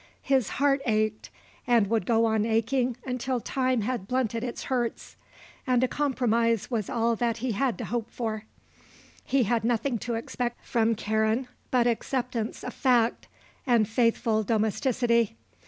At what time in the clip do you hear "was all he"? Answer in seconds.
6.71-7.51